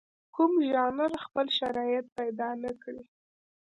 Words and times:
کوم 0.35 0.53
ژانر 0.71 1.11
خپل 1.25 1.47
شرایط 1.59 2.05
پیدا 2.17 2.49
نکړي. 2.63 3.03